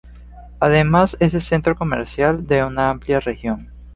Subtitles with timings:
[0.59, 3.71] Además es el centro comercial de una amplia región.